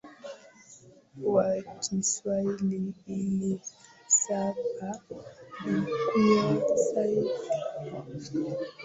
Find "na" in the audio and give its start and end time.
4.85-4.99